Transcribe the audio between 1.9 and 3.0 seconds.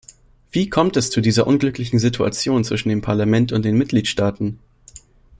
Situation zwischen